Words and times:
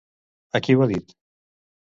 A 0.59 0.61
qui 0.67 0.77
ho 0.77 0.81
ha 0.85 0.89
dit? 0.93 1.15